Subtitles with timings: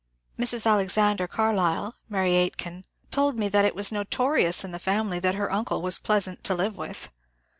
[0.35, 0.65] Mrs.
[0.65, 5.51] Alexander Carlyle (Mary Aitken) told me that it was notorious in the family that her
[5.51, 7.09] uncle was pleasant to live with.